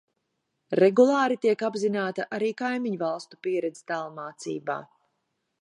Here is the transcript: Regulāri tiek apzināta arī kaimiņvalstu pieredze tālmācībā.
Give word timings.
Regulāri 0.79 1.37
tiek 1.43 1.61
apzināta 1.69 2.27
arī 2.39 2.51
kaimiņvalstu 2.63 3.41
pieredze 3.47 3.87
tālmācībā. 3.93 4.83